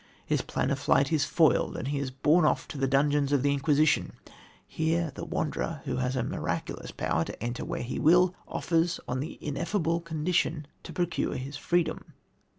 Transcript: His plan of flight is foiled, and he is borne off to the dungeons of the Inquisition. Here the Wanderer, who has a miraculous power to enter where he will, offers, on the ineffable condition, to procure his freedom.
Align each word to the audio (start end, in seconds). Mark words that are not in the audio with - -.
His 0.25 0.41
plan 0.41 0.71
of 0.71 0.79
flight 0.79 1.11
is 1.13 1.25
foiled, 1.25 1.77
and 1.77 1.89
he 1.89 1.99
is 1.99 2.09
borne 2.09 2.43
off 2.43 2.67
to 2.69 2.77
the 2.79 2.87
dungeons 2.87 3.31
of 3.31 3.43
the 3.43 3.53
Inquisition. 3.53 4.13
Here 4.65 5.11
the 5.13 5.23
Wanderer, 5.23 5.81
who 5.85 5.97
has 5.97 6.15
a 6.15 6.23
miraculous 6.23 6.89
power 6.89 7.23
to 7.23 7.43
enter 7.43 7.63
where 7.63 7.83
he 7.83 7.99
will, 7.99 8.33
offers, 8.47 8.99
on 9.07 9.19
the 9.19 9.37
ineffable 9.45 9.99
condition, 10.01 10.65
to 10.81 10.91
procure 10.91 11.35
his 11.35 11.55
freedom. 11.55 12.13